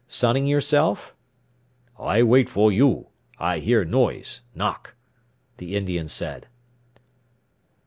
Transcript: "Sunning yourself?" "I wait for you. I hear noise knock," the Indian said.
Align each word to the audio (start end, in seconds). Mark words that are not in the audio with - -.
"Sunning 0.07 0.47
yourself?" 0.47 1.13
"I 1.99 2.23
wait 2.23 2.49
for 2.49 2.71
you. 2.71 3.09
I 3.37 3.59
hear 3.59 3.85
noise 3.85 4.41
knock," 4.55 4.95
the 5.57 5.75
Indian 5.75 6.07
said. 6.07 6.47